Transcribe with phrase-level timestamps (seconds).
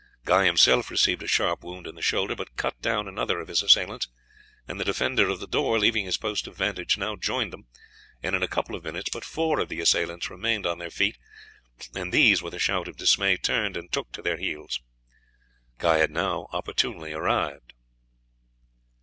[0.25, 3.61] Guy himself received a sharp wound in the shoulder, but cut down another of his
[3.61, 4.07] assailants;
[4.67, 7.67] and the defender of the door, leaving his post of vantage, now joined them,
[8.23, 11.19] and in a couple of minutes but four of the assailants remained on their feet,
[11.93, 14.79] and these, with a shout of dismay, turned and took to their heels.
[15.77, 17.73] Guy had now opportunely arrived.